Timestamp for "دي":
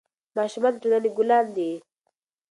1.55-1.71